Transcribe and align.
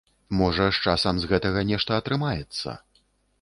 Можа, 0.37 0.65
з 0.77 0.93
часам 0.93 1.19
з 1.23 1.29
гэтага 1.33 1.65
нешта 1.73 1.91
атрымаецца. 2.03 2.69